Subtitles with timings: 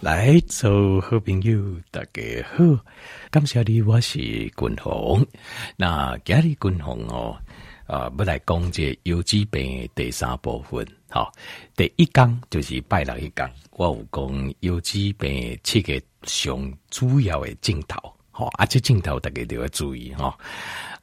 [0.00, 2.22] 来，做好朋友，大家
[2.56, 2.82] 好，
[3.30, 5.26] 感谢你，我是君鸿。
[5.76, 7.36] 那今日君鸿哦，
[7.86, 10.86] 啊，要来讲这游击病第三部分。
[11.10, 11.30] 好，
[11.76, 18.00] 第一讲就是拜六一讲，我有讲游击病七个上主要的镜头。
[18.30, 20.34] 好，啊，这镜头大家都要注意哈。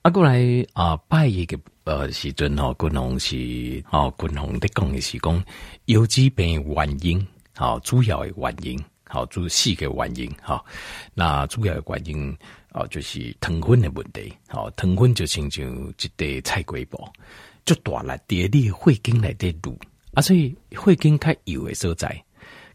[0.02, 0.42] 啊，过来
[0.74, 5.44] 啊，拜一个呃时阵哦，君鸿是哦，君鸿在讲的是讲
[5.86, 7.28] 游击病原因。
[7.58, 10.64] 好，主要的原因，好，主四个原因，好，
[11.16, 12.38] 那主要的原因，
[12.72, 17.04] 哦，就是糖分的问题，好，糖分就亲像一个菜瓜布，
[17.66, 19.76] 就大了，在你的血经来的路，
[20.14, 22.24] 啊，所以血经较油的所在，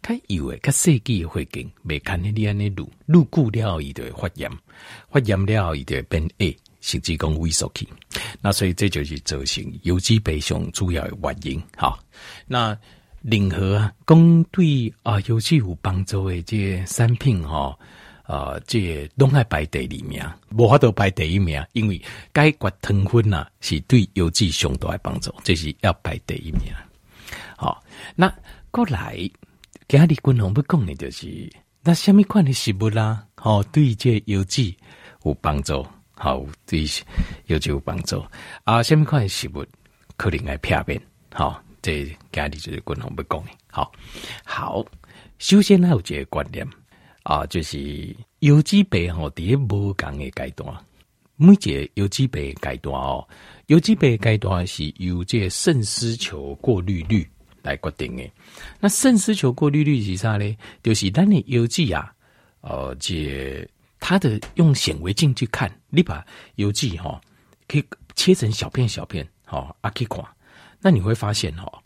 [0.03, 4.51] 较油的较细记的血经，未看见你安尼路，路久了后伊就会发炎，
[5.13, 7.87] 发炎了后伊就会变矮，甚至讲萎缩去，
[8.41, 12.03] 那所以这就是造成游击病上主要的原因，好，
[12.49, 12.77] 那。
[13.23, 17.79] 任何啊，讲对啊，尤其有帮助的这些产品哈，
[18.25, 20.21] 啊，这拢爱排第二名，
[20.51, 22.01] 无法度排第一名，因为
[22.35, 26.73] 解决糖分呐，是对游击上大的帮助，这是要排第一名。
[27.57, 27.81] 好，
[28.17, 28.33] 那
[28.73, 29.17] 过来，
[29.87, 31.53] 今日君鸿要讲的就是，
[31.85, 34.77] 那什么款的食物啦，好，对这游击
[35.25, 35.87] 有帮助，
[36.17, 36.85] 好，对
[37.47, 38.21] 游击有帮助
[38.65, 39.65] 啊，什么款的食物
[40.17, 41.01] 可能爱片面，
[41.33, 41.63] 好。
[41.83, 43.93] 这家里就是共同不讲的，好
[44.45, 44.85] 好。
[45.39, 46.65] 首先呢，有一个观念
[47.25, 50.73] 啊，就是游击病吼，第一无共的阶段，
[51.35, 53.27] 每一个游击病阶段哦，
[53.67, 57.29] 游击病阶段是由这肾丝球过滤率
[57.63, 58.31] 来决定的。
[58.79, 60.57] 那肾丝球过滤率是啥呢？
[60.85, 62.15] 就是咱的游击啊，
[62.61, 67.21] 呃，这它的用显微镜去看，你把游击哈，
[67.67, 70.25] 可以切成小片小片，好啊，可以看。
[70.83, 71.83] 那你会发现哈，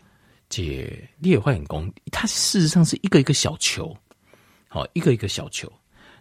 [0.49, 3.95] 这裂化眼功，它事实上是一个一个小球，
[4.69, 5.71] 好，一个一个小球。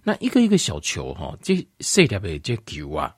[0.03, 3.15] 那一个一个小球哈，这细条的这球啊，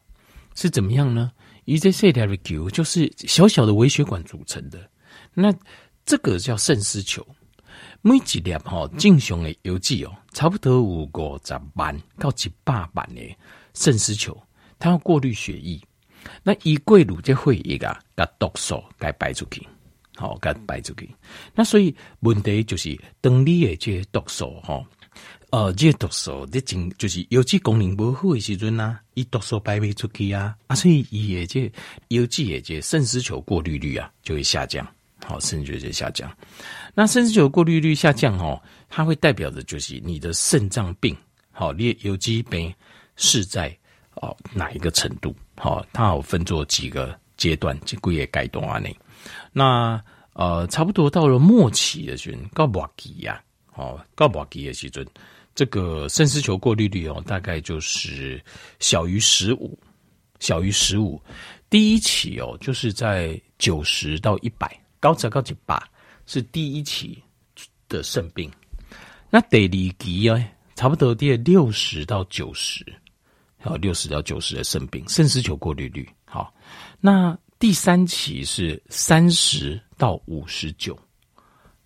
[0.55, 1.31] 是怎么样呢？
[1.65, 4.89] 一这细条的球就是小小的微血管组成的。
[5.33, 5.53] 那
[6.05, 7.27] 这个叫肾丝球，
[8.01, 11.09] 每一粒哈正常的游击哦，差不多有五
[11.43, 13.21] 十万到一百万的
[13.73, 14.41] 肾丝球，
[14.79, 15.81] 它要过滤血液。
[16.43, 19.65] 那一过滤这血液啊，把毒素该排出去，
[20.15, 21.09] 好，该排出去。
[21.53, 24.83] 那所以问题就是，当你的这毒素哈，
[25.49, 31.71] 呃，这毒素的真就是游击功能不好的时阵呐，伊毒素排不出去啊，啊，所以伊的这
[32.09, 34.85] 游击的这肾丝球过滤率啊就会下降，
[35.25, 36.31] 好，肾就会下降。
[36.93, 41.15] 那肾丝球过滤率下降哈，它会代表的就是你的肾脏病，
[41.51, 42.73] 好，你的游击病
[43.15, 43.75] 是在
[44.21, 45.35] 哦哪一个程度？
[45.55, 48.89] 好，它好分作几个阶段，几个月阶段呢。
[49.51, 50.01] 那
[50.33, 53.41] 呃，差不多到了末期的时候，到末期呀，
[53.73, 55.05] 哦，到末期的时阵，
[55.55, 58.39] 这个肾丝球过滤率哦，大概就是
[58.79, 59.77] 小于十五，
[60.39, 61.21] 小于十五。
[61.69, 65.81] 第一期哦，就是在九十到一百，高则高几百，
[66.27, 67.21] 是第一期
[67.89, 68.49] 的肾病。
[69.29, 70.41] 那第二期啊，
[70.75, 72.85] 差不多第六十到九十。
[73.59, 76.53] 好，六十到九十的肾病，肾丝球过滤率好。
[77.01, 80.97] 那第三期是三十到五十九，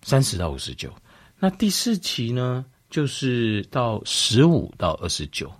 [0.02, 0.92] 三十到五十九。
[1.38, 5.50] 那第四期呢，就是到十五到二十九，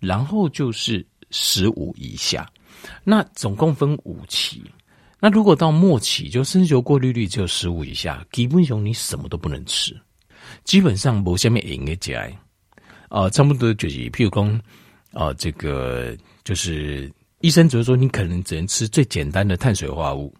[0.00, 2.50] 然后就是十五以下。
[3.04, 4.62] 那总共分五期。
[5.20, 9.94] 那如果到末期，就肾球过滤率只有十五以下，基本上你什么都不能吃，
[10.64, 12.26] 基本上无什么营养价。
[13.10, 14.60] 啊，差不多就是，譬如讲。
[15.18, 20.32] 啊，这个就是医生只是说，你可能只能吃最简单的碳水化合物。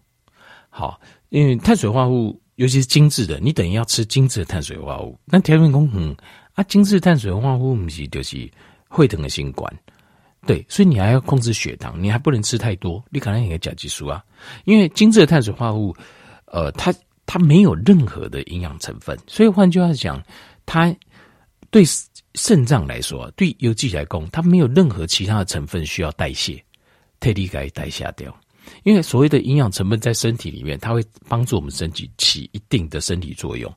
[0.69, 0.97] 好，
[1.27, 5.19] 因为碳水化合物尤其是精致的，你等于要吃精致的碳水化合物。
[5.25, 6.15] 那调理工嗯
[6.53, 8.49] 啊，精致碳水化合物不是就是
[8.87, 9.69] 会等的新冠，
[10.47, 14.23] 对，所以你还要控制血糖，你还不能吃太多，你可能也甲基素啊。
[14.63, 15.93] 因为精致的碳水化合物，
[16.45, 16.93] 呃，它
[17.25, 20.23] 它没有任何的营养成分，所以换句话讲，
[20.65, 20.95] 它
[21.69, 21.83] 对。
[22.35, 26.63] 肾脏来说，对有机来讲，它没有任何其他的成分需要代谢，
[27.19, 28.35] 特地给代谢掉。
[28.83, 33.73] 因为所谓的营养成分在身体里面，它会帮助我们身体起一定的身体作用。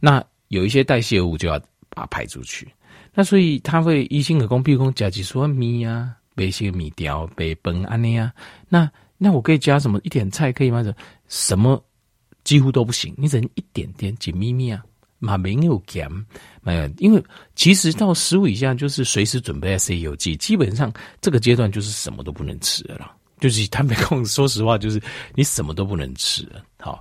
[0.00, 1.58] 那有一些代谢物就要
[1.88, 2.68] 把它排出去。
[3.14, 8.32] 那所以它会一心可供，比如说加几束米啊，备一些米条、备本安尼呀。
[8.68, 10.00] 那那我可以加什么？
[10.02, 10.84] 一点菜可以吗？
[11.28, 11.82] 什么
[12.42, 14.84] 几乎都不行，你只能一点点几咪咪啊。
[15.24, 16.08] 嘛没有减，
[16.62, 17.24] 没有，因为
[17.56, 23.10] 其实到十五以下就是随时准备要吃游击，基本上这个阶段就是什么都不能吃了，
[23.40, 24.24] 就是他没空。
[24.26, 25.00] 说实话，就是
[25.34, 26.62] 你什么都不能吃了。
[26.78, 27.00] 好，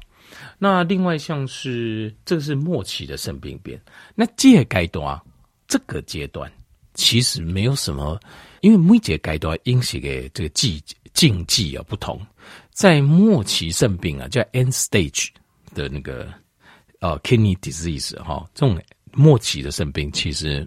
[0.57, 3.79] 那另外像是这个是末期的肾病变，
[4.15, 5.21] 那这阶段
[5.67, 6.51] 这个阶段
[6.93, 8.19] 其实没有什么，
[8.61, 10.81] 因为每节阶段因是的这个季
[11.13, 12.19] 禁忌啊不同，
[12.71, 15.29] 在末期肾病啊叫 end stage
[15.73, 16.31] 的那个
[17.03, 20.65] 呃 kidney disease 哈，这种末期的肾病其实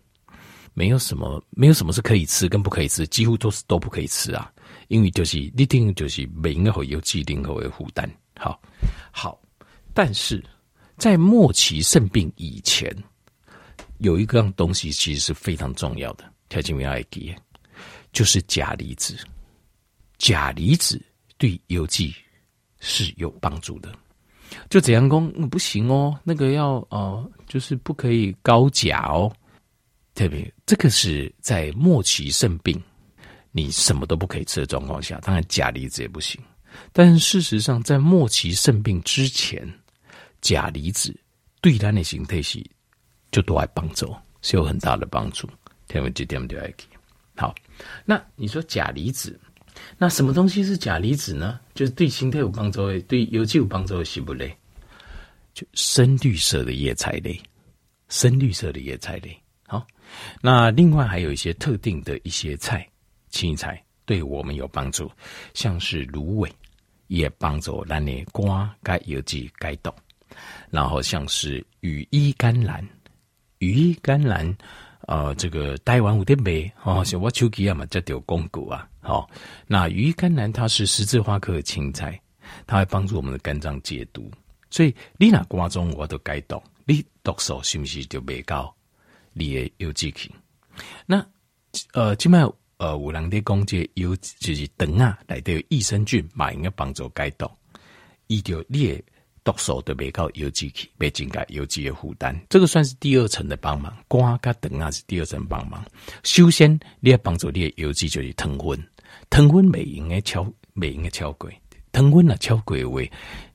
[0.75, 4.53] 没有什么没有什么是可以吃跟不可以吃，几乎都是都不可以吃啊，
[4.89, 8.07] 因为就是一定就是每个会有既定会负担，
[8.39, 8.61] 好
[9.11, 9.41] 好。
[9.95, 10.45] 但是
[10.99, 12.95] 在末期肾病以前，
[13.97, 17.35] 有一个样东西其实是非常重要的，条件要记，
[18.13, 19.17] 就是钾离子。
[20.19, 21.03] 钾离子
[21.39, 22.15] 对邮寄
[22.79, 23.91] 是有帮助的。
[24.69, 29.33] 就怎样讲、嗯，不行哦，那个要哦、呃，就是不可以高钾哦。
[30.15, 32.83] 特别这个是在末期肾病，
[33.53, 36.41] 你什么都不可以吃的状况下，当然钾离子也不行。
[36.93, 39.67] 但是事实上，在末期肾病之前，
[40.41, 41.15] 钾离子
[41.61, 42.65] 对咱的形态是
[43.31, 45.49] 就都爱帮助，是有很大的帮助。
[45.89, 46.87] 天文几点就爱记
[47.37, 47.55] 好。
[48.05, 49.39] 那你说钾离子，
[49.99, 51.59] 那什么东西是钾离子呢？
[51.75, 54.55] 就是对形态有帮助的，对有机有帮助的是不类，
[55.55, 57.41] 就深绿色的叶菜类，
[58.09, 59.35] 深绿色的叶菜类。
[59.67, 59.87] 好，
[60.43, 62.87] 那另外还有一些特定的一些菜，
[63.31, 65.11] 青菜对我们有帮助，
[65.55, 66.53] 像是芦苇
[67.07, 69.95] 也帮助咱的肝该有机该动。
[70.71, 72.87] 然后像是羽衣甘蓝，
[73.59, 74.55] 羽衣甘蓝，
[75.07, 79.31] 呃，这个台湾有点卖哦，像我手机啊嘛，叫丢公股啊，好、
[79.67, 82.21] 那羽衣甘蓝它是十字花科的青菜，
[82.67, 84.29] 它会帮助我们的肝脏解毒，
[84.69, 88.75] 所以你那瓜中我都该懂，你毒素是不是就没高？
[89.33, 90.29] 你也有记性。
[91.07, 91.25] 那
[91.93, 92.41] 呃，今麦
[92.79, 97.49] 呃，有人在讲解有就是肠啊，来的益生菌嘛，应该帮助解毒，
[98.27, 99.01] 伊就你。
[99.47, 103.97] 毒素都没到邮寄去，没增加邮寄的负担，这个算是第二层的帮忙。
[104.09, 105.85] 肝跟肠啊是第二层帮忙。
[106.25, 108.85] 首先，你要帮助你的邮寄就是糖分，
[109.31, 111.49] 糖分没应该超，没应该超过，
[111.93, 113.01] 糖分啊超过的话，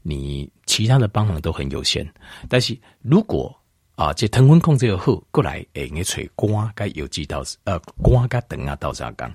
[0.02, 2.10] 你其他的帮忙都很有限。
[2.48, 3.54] 但是如果
[3.96, 9.30] 啊，这糖分控制好，过来会应该找肝跟邮寄到呃肝跟肠啊到啥讲？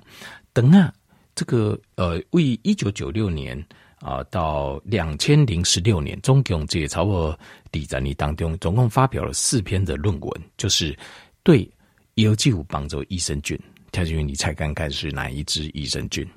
[0.55, 0.91] 肠啊，
[1.35, 3.63] 这个呃为一九九六年。
[3.99, 7.37] 啊，到两千零十六年，总共这超过
[7.71, 10.97] 第三年当中，总共发表了四篇的论文，就是
[11.43, 11.69] 对
[12.13, 13.59] 有机物帮助益生菌。
[13.91, 16.27] 条件你猜看看是哪一支益生菌？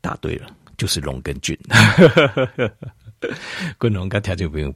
[0.00, 0.48] 答对了，
[0.78, 1.58] 就是龙根菌。
[3.78, 4.74] 跟龙跟条件不用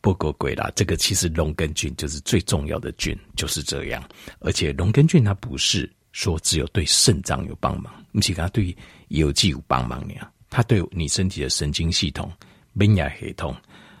[0.00, 4.02] 不够贵啦，这个其实龙根菌就是最重要的菌，就是这样。
[4.40, 8.76] 而且龙根菌它不是说只有对肾脏有帮忙，而且它对
[9.08, 10.30] 有机有帮忙呀。
[10.50, 12.30] 它对你身体的神经系统、
[12.72, 13.56] 免疫系统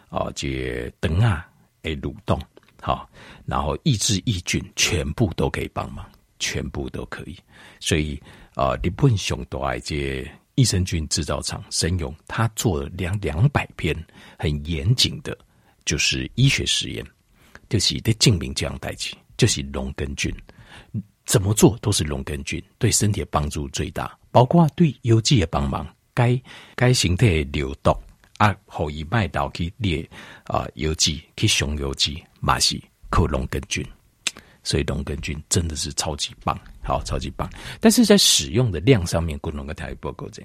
[0.08, 1.48] 啊，这等啊，
[1.82, 2.38] 诶，蠕动
[2.82, 3.08] 好，
[3.46, 6.04] 然后抑制益菌，全部都可以帮忙，
[6.40, 7.38] 全部都可以。
[7.78, 8.20] 所以
[8.54, 13.96] 啊，日本上大这益生菌制造厂神勇，他做了两两百篇
[14.38, 15.38] 很严谨的，
[15.84, 17.06] 就是医学实验，
[17.68, 20.34] 就是得证明这样代志，就是龙根菌
[21.24, 25.86] 怎么做都是龙根菌对身体的帮助最大，包括对邮寄的帮忙。
[26.20, 26.42] 该
[26.74, 27.96] 该形态流动
[28.36, 30.06] 啊，后以麦道去列
[30.44, 33.82] 啊，邮寄去熊邮寄，马西克龙根菌，
[34.62, 37.48] 所以龙根菌真的是超级棒，好，超级棒。
[37.80, 40.42] 但是在使用的量上面，不能够太不够这。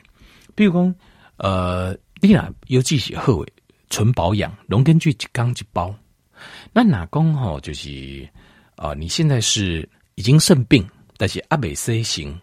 [0.56, 0.96] 比如说，
[1.38, 3.54] 呃，你那邮寄是好诶，
[3.90, 5.94] 纯保养龙根菌一缸一包，
[6.72, 8.28] 那哪公吼就是
[8.78, 12.40] 啊、呃，你现在是已经肾病，但是阿美 C 型，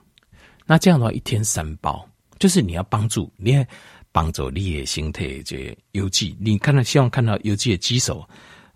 [0.66, 2.06] 那这样的话一天三包。
[2.42, 3.64] 就是你要帮助，你要
[4.10, 8.28] 帮助你的心态这邮寄，你看到希望看到邮寄的机手，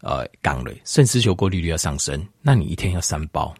[0.02, 3.52] 呃，降了，肾丝球过滤率要上升，那你一天要三包，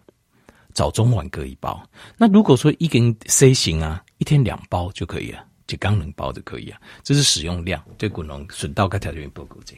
[0.73, 1.83] 早中晚各一包。
[2.17, 6.81] 那如果说一根 C 型啊，一天两包就可以了，就刚能包就可以啊。
[7.03, 9.75] 这是使用量，对骨龙损到该条件不够这。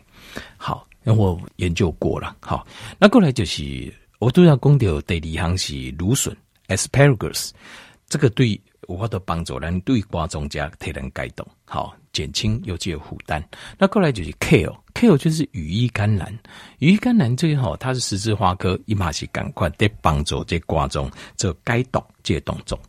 [0.58, 2.36] 好，那我研究过了。
[2.40, 2.66] 好，
[2.98, 7.52] 那过来就是我都要讲到第二行是芦笋 （asparagus），
[8.10, 8.60] 这个对。
[8.88, 13.42] 我的帮助人对瓜中加体能改动，好减轻邮寄的负担。
[13.76, 16.36] 那过来就是 kale，kale 就是羽衣甘蓝，
[16.78, 22.80] 羽衣甘蓝这个吼，它是十字花科伊嘛是赶快得帮助这瓜中这改动这动作。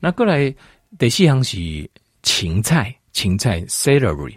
[0.00, 0.52] 那过来
[0.98, 1.58] 第四项是
[2.22, 4.34] 芹菜，芹菜 celery，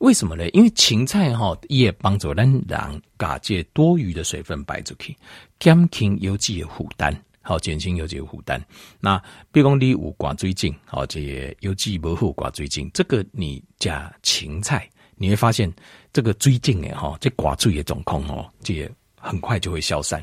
[0.00, 0.46] 为什么呢？
[0.50, 5.16] 因为芹菜哈也帮助人让把这多余的水分排出去，
[5.58, 7.18] 减轻邮寄的负担。
[7.48, 8.62] 好，减轻有这个负担。
[9.00, 9.16] 那
[9.50, 14.86] 比如讲你有挂水肿，好，这些邮寄不好挂水肿，这个你加芹菜，
[15.16, 15.72] 你会发现
[16.12, 18.86] 这个最近诶哈，这寡注的状况哦，这
[19.18, 20.22] 很快就会消散，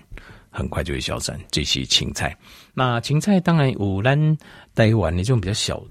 [0.52, 1.36] 很快就会消散。
[1.50, 2.38] 这些芹菜，
[2.76, 4.38] 那芹菜当然有咱
[4.76, 5.84] 台湾那种比较小，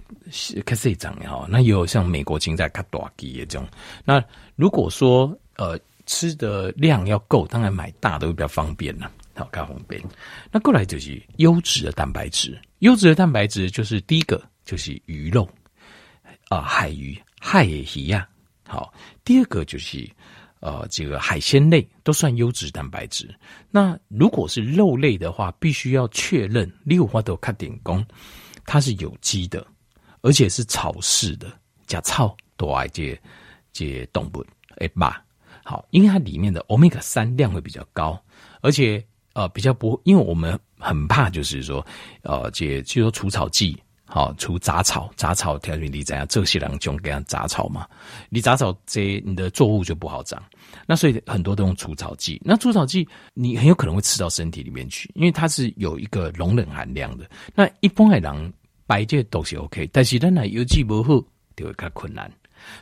[0.64, 3.66] 可是长哈，那也有像美国芹菜较大枝的这种。
[4.04, 4.22] 那
[4.54, 5.76] 如果说呃
[6.06, 9.10] 吃的量要够，当然买大的会比较方便啦。
[9.36, 10.00] 好，较方便。
[10.52, 15.42] 那过来就是优质的蛋白质，优质的蛋白质就是第一个就是鱼肉
[16.48, 18.28] 啊、呃，海鱼、海鱼呀。
[18.64, 20.08] 好，第二个就是
[20.60, 23.28] 呃，这个海鲜类都算优质蛋白质。
[23.72, 28.06] 那如果是肉类的话，必须要确认六花豆看点工，
[28.64, 29.66] 它是有机的，
[30.22, 31.52] 而且是草饲的，
[31.86, 33.20] 加草多爱这
[33.72, 35.24] 这动物哎吧。
[35.64, 38.16] 好，因为它里面的欧米伽三量会比较高，
[38.60, 39.04] 而且。
[39.34, 41.84] 呃，比较不，因为我们很怕，就是说，
[42.22, 47.84] 呃，这就说除草剂，好除杂草，杂草条件你怎样，这些两种给它杂草嘛，
[48.28, 50.40] 你杂草这你的作物就不好长，
[50.86, 57.28] 那所以很多都用除草剂，那除草剂你很有可能会吃到身体里面去，因为它是有一个容忍含量的。
[57.56, 58.52] 那一般的人
[58.86, 61.08] 白这都是 OK，但是当然有机不好
[61.56, 62.30] 就会较困难，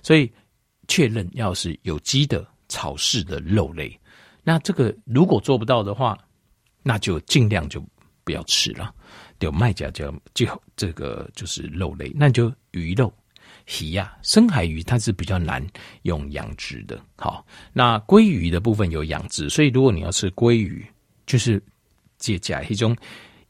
[0.02, 0.30] 所以
[0.86, 3.98] 确认要是有机的草饲的肉类，
[4.44, 6.14] 那这个如果做不到的话。
[6.82, 7.84] 那就尽量就
[8.24, 8.94] 不要吃了，
[9.40, 13.12] 有卖家叫就这个就是肉类，那就鱼肉、
[13.80, 15.64] 鱼呀、深海鱼它是比较难
[16.02, 17.00] 用养殖的。
[17.16, 20.86] 好，那鲑鱼的部分有养殖，所以如果你要吃鲑鱼，
[21.26, 21.62] 就是
[22.18, 22.96] 借假一种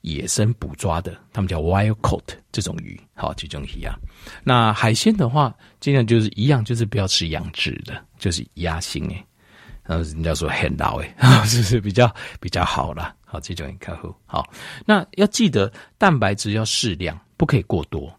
[0.00, 3.94] 野生捕抓的，他们叫 wild caught 这种鱼，好，这种鱼啊。
[4.42, 9.24] 那海鲜的话，尽量就是一样，就是不要吃养殖的，就是鸭心诶。
[9.84, 13.14] 然后人家说很老诶， 就是比较比较好啦。
[13.24, 14.14] 好，这种很靠后。
[14.26, 14.46] 好，
[14.86, 18.12] 那要记得蛋白质要适量，不可以过多。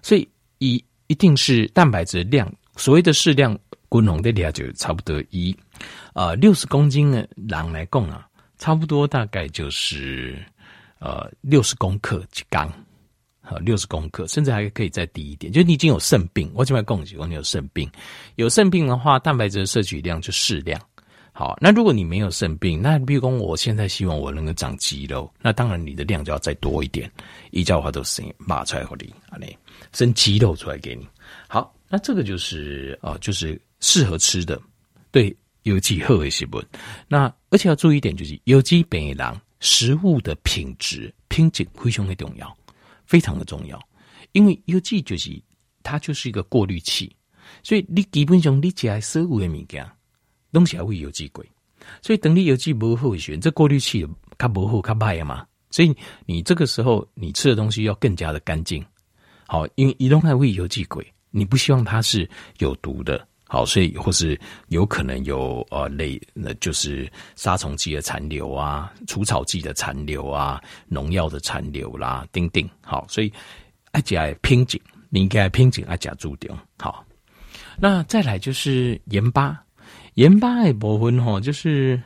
[0.00, 0.28] 所以
[0.58, 5.56] 一一定是蛋白质量，所谓的适量，滚红的量就差不多一
[6.14, 8.28] 呃六十公斤的人来供啊，
[8.58, 10.40] 差不多大概就是
[11.00, 12.72] 呃六十公克一缸，
[13.48, 15.50] 好六十公克，甚至还可以再低一点。
[15.50, 17.90] 就你已经有肾病，我这边讲几，你有肾病，
[18.36, 20.78] 有肾病的话，蛋白质的摄取量就适量。
[21.32, 27.08] 好，那如果你没有肾病，那比如说我现在希望我能够长肌肉，那当然你的量就要再多一点，
[27.52, 29.56] 一叫话都生马出来给你，啊，你
[29.92, 31.06] 生肌肉出来给你。
[31.46, 34.60] 好，那这个就是啊，就是适合吃的，
[35.12, 36.60] 对有机好的食物。
[37.06, 42.57] 那而且要注意一点，就是有机本来食物的品质品质非常的重要，
[43.08, 43.76] 非常的重要，
[44.30, 45.42] 因为有机就是
[45.82, 47.10] 它就是一个过滤器，
[47.64, 49.90] 所以你基本上你吃所有的物件。
[50.50, 51.46] 东西还会有机鬼，
[52.00, 54.06] 所以等你有机不好选，这过滤器
[54.38, 58.82] 它不好它坏嘛，所以你这个时候你吃的东西要更加的干净。
[59.46, 62.28] 好，因为移动还会有机鬼，你不希望它是
[62.60, 63.28] 有毒的。
[63.48, 64.38] 好，所以或是
[64.68, 72.68] 有可能有呃类，那就是杀虫剂的残留啊，除草剂的残留啊，农药的残留啦，叮叮。
[72.82, 73.32] 好，所以
[73.92, 74.78] 爱加拼紧，
[75.08, 76.54] 你应该拼紧爱加注点。
[76.78, 77.02] 好，
[77.78, 79.58] 那再来就是盐巴。
[80.14, 81.98] 盐巴的部分哈，就是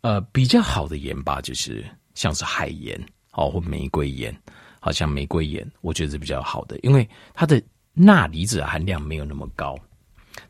[0.00, 1.84] 呃比较好的盐巴，就是
[2.14, 3.00] 像是海盐
[3.32, 4.36] 哦，或玫瑰盐，
[4.80, 7.62] 好像玫瑰盐，我觉得是比较好的，因为它的
[7.92, 9.78] 钠离子含量没有那么高，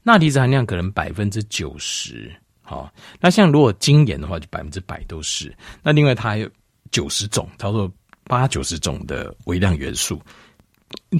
[0.08, 5.54] 钠离子含量可能百分之九十，好，那像如果精盐的话，就百分之百都是。
[5.82, 6.48] 那另外它还有
[6.90, 7.92] 九十种，差不多
[8.24, 10.18] 八九十种的微量元素，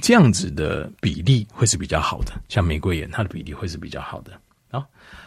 [0.01, 2.33] 这样子的比例会是比较好的。
[2.49, 4.41] 像玫瑰盐，它的比例会是比较好的。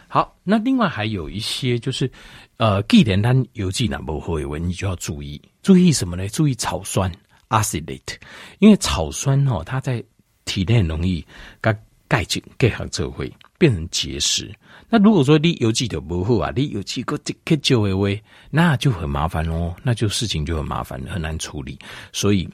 [0.09, 2.11] 好，那另外还有一些就是，
[2.59, 6.29] 呃，既然它有机不好的，你就要注意，注意什么呢？
[6.29, 7.11] 注意草酸
[7.49, 8.17] （acylate），
[8.59, 10.05] 因为草酸哦，它在
[10.45, 11.25] 体内容易
[12.13, 14.55] 钙质结合就会变成结石。
[14.91, 21.79] 那如果说你有机的不好啊，你有机个这个就会喂，那就很麻烦哦，那就事情就很麻烦，很难处理。
[22.13, 22.47] 所以，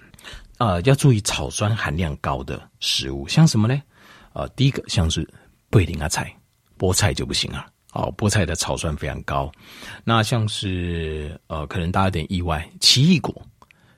[0.59, 3.83] 呃，要注意草酸含量高的食物，像什么呢？
[4.33, 5.29] 呃，第一个像是
[5.71, 6.33] 贝林阿菜。
[6.79, 9.51] 菠菜就不行啊，哦，菠菜的草酸非常高。
[10.05, 13.35] 那像是呃，可能大家有点意外，奇异果，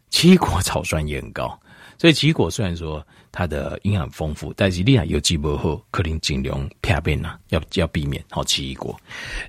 [0.08, 1.60] 奇异果草酸也很高。
[1.98, 8.24] 所以奇异果虽然说它的营养丰富，但是你啊有机不好，可能尽量撇边呐，要要避免。
[8.30, 8.98] 好，奇异果。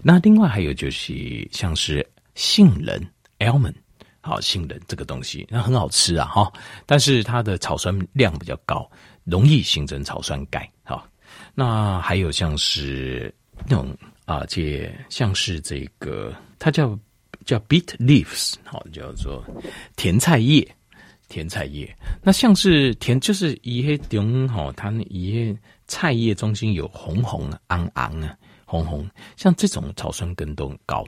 [0.02, 3.02] 那另外还有就是像是杏仁
[3.40, 3.74] almond，
[4.22, 6.52] 好，杏仁这个东西那很好吃啊，哈，
[6.86, 8.90] 但是它的草酸量比较高，
[9.24, 11.08] 容易形成草酸钙，好。
[11.54, 13.34] 那还有像是
[13.68, 16.98] 那种啊，这像是这个，它叫
[17.46, 19.44] 叫 beet leaves，好，叫做
[19.96, 20.66] 甜菜叶，
[21.32, 21.90] 甜菜叶。
[22.22, 25.58] 那像是甜，就是一些中吼，它一些
[25.88, 28.36] 菜叶中心有红红的、昂昂啊，
[28.66, 31.06] 红红，像这种草酸根都很高。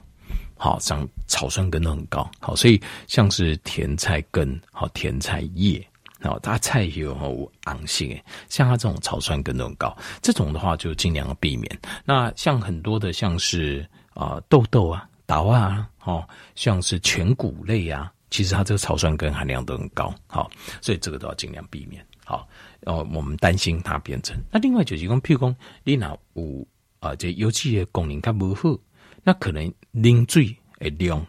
[0.56, 2.30] 好，像草酸根都很高。
[2.40, 5.86] 好，所以像是甜菜根、好甜菜叶，
[6.22, 11.80] 好它菜有昂性，像它这种草酸根都很高，这种的话就尽量避免。
[12.06, 16.26] 那像很多的像是啊、呃、豆豆啊、豆啊，哦，
[16.56, 20.12] 像是全谷类啊，其实它这个草酸根含量都很高。
[20.26, 20.50] 好，
[20.82, 22.04] 所以这个都要尽量避免。
[22.26, 22.48] 好，
[22.82, 24.36] 哦，我们担心它变成。
[24.52, 26.68] 那另外就是讲，譬如讲你那有
[27.00, 28.76] 啊，这有机的功能它不好。
[29.24, 31.24] 那可能啉水的量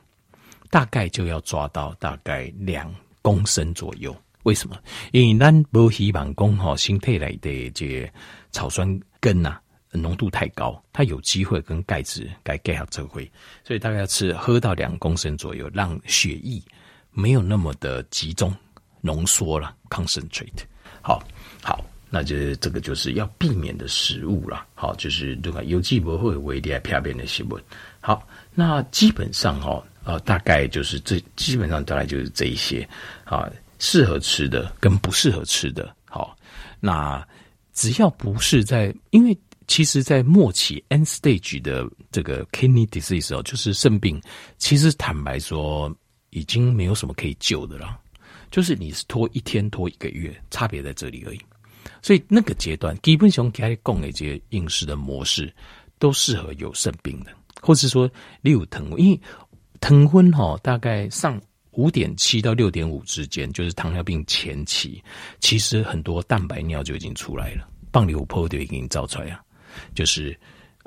[0.71, 4.17] 大概就要抓到大概两公升左右。
[4.45, 4.77] 为什么？
[5.13, 8.11] 因为咱不希望讲吼，身体来的这
[8.51, 9.61] 草酸根呐
[9.93, 13.31] 浓度太高，它有机会跟钙质该结合成灰，
[13.63, 16.63] 所以大概要吃喝到两公升左右，让血液
[17.15, 18.55] 没有那么的集中
[19.01, 20.65] 浓缩了，concentrate。
[21.01, 21.23] 好，
[21.63, 24.67] 好，那就这个就是要避免的食物了。
[24.75, 27.63] 好，就是这个有机不会为的片面的新闻。
[28.01, 32.87] 好，那基本上哦，呃，大概就是这，基本上大概就是这一些
[33.25, 35.95] 啊，适合吃的跟不适合吃的。
[36.05, 36.37] 好，
[36.81, 37.27] 那
[37.73, 44.21] 只要不是在，因为其实，在末期 end stage 的这个 kidney disease 哦，就是肾病，
[44.59, 45.91] 其实坦白说，
[46.35, 47.99] 已经没有什么可以救的了。
[48.51, 51.41] 就是你是拖一天拖一个月，差别在这里而已。
[52.03, 55.53] 所以那个阶段，基本上开始讲的这些饮食的模式，
[55.99, 57.33] 都适合有肾病的。
[57.61, 58.11] 或是说
[58.43, 59.21] 你有糖，因为
[59.81, 61.41] 糖分哈，大概上
[61.73, 65.03] 五点七到六点五之间，就是糖尿病前期，
[65.41, 69.41] 其实很多蛋白尿就已经出来了，棒瘤泡就已经造出来了，
[69.95, 70.39] 就是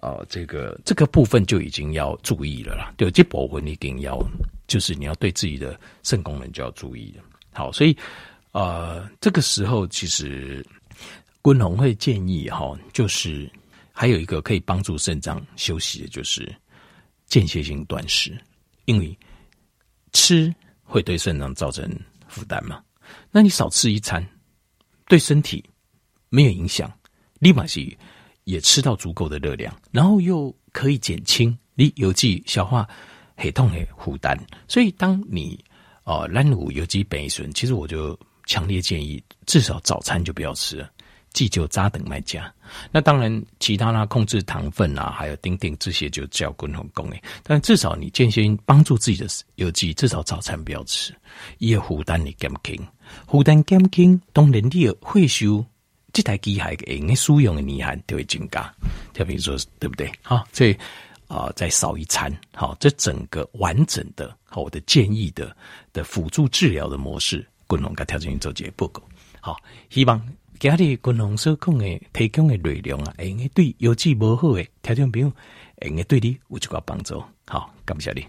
[0.02, 2.94] 呃，这个这个部分就已经要注意了啦。
[2.98, 4.20] 对，这部分一定要，
[4.68, 7.24] 就是你要对自己的肾功能就要注意了。
[7.54, 7.98] 好，所以
[8.52, 10.66] 呃，这个时候其实
[11.44, 13.50] 君宏会建议哈，就是
[13.92, 16.54] 还有一个可以帮助肾脏休息的，就是。
[17.30, 18.42] 间歇性断食，
[18.86, 19.20] 因为
[20.14, 20.50] 吃
[20.86, 21.86] 会对肾脏造成
[22.30, 22.82] 负担嘛。
[23.32, 24.26] 那你少吃一餐，
[25.10, 25.62] 对身体
[26.30, 26.90] 没有影响，
[27.40, 27.82] 立马是
[28.48, 32.88] 也吃到足够的热量，然后又可以减轻你有机消化
[33.36, 34.38] 很痛的负担。
[34.70, 35.62] 所以，当你
[36.06, 40.90] 哦滥补有机本顺，其实我就强烈建议，至少早餐就不要吃了。
[41.34, 42.52] 忌酒扎等卖家，
[42.90, 47.22] 那当然其他啦，控制糖分啊，还有丁丁这些就叫共同供诶。
[47.44, 51.14] 但至少你间歇帮助自己的有机，至少早餐不要吃。
[51.58, 52.80] 也负担你减轻，
[53.28, 55.64] 负担减轻，当人体会修
[56.14, 58.74] 这台机械嘅应该使用的年限就会增加。
[59.14, 60.12] 就比如说，对不对？
[60.22, 60.76] 好，所以
[61.28, 65.56] 啊，再少一餐，好，这整个完整的，好，我的建议的
[65.94, 69.02] 的辅助治疗的模式，共同给调整做结报告。
[69.42, 69.58] 好，
[69.90, 70.22] 希望。
[70.60, 75.30] 今日军红所讲的提供的内容啊，会用对有机无好的调整朋友，
[75.80, 77.24] 会用对你有一个帮助。
[77.46, 78.26] 好，感谢你。